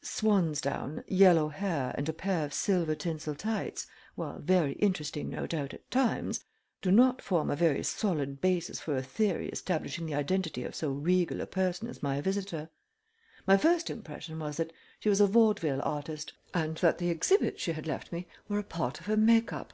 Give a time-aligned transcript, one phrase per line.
[0.00, 5.44] Swan's down, yellow hair, and a pair of silver tinsel tights, while very interesting no
[5.44, 6.44] doubt at times,
[6.80, 10.92] do not form a very solid basis for a theory establishing the identity of so
[10.92, 12.68] regal a person as my visitor.
[13.44, 17.72] My first impression was that she was a vaudeville artist, and that the exhibits she
[17.72, 19.72] had left me were a part of her make up.